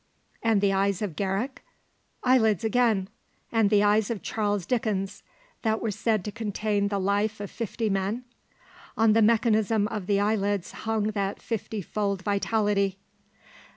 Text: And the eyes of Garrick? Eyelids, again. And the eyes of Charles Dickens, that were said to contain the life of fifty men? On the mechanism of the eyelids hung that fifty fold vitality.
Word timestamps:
And 0.41 0.61
the 0.61 0.73
eyes 0.73 1.03
of 1.03 1.15
Garrick? 1.15 1.63
Eyelids, 2.23 2.63
again. 2.63 3.07
And 3.51 3.69
the 3.69 3.83
eyes 3.83 4.09
of 4.09 4.23
Charles 4.23 4.65
Dickens, 4.65 5.21
that 5.61 5.79
were 5.79 5.91
said 5.91 6.25
to 6.25 6.31
contain 6.31 6.87
the 6.87 6.97
life 6.99 7.39
of 7.39 7.51
fifty 7.51 7.87
men? 7.87 8.23
On 8.97 9.13
the 9.13 9.21
mechanism 9.21 9.87
of 9.89 10.07
the 10.07 10.19
eyelids 10.19 10.71
hung 10.89 11.11
that 11.11 11.39
fifty 11.39 11.83
fold 11.83 12.23
vitality. 12.23 12.97